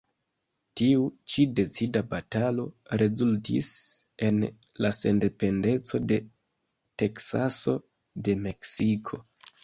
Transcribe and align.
Tiu 0.79 1.01
ĉi 1.31 1.43
decida 1.57 1.99
batalo 2.13 2.63
rezultis 3.01 3.69
en 4.29 4.39
la 4.85 4.91
sendependeco 4.99 6.01
de 6.13 6.17
Teksaso 7.03 7.75
de 8.29 8.35
Meksiko. 8.47 9.21